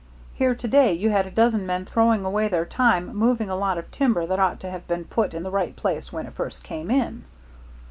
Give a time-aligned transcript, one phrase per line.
[0.33, 3.77] Here to day you had a dozen men throwing away their time moving a lot
[3.77, 6.63] of timber that ought to have been put in the right place when it first
[6.63, 7.23] came in."